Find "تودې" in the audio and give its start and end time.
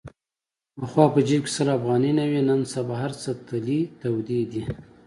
4.01-4.39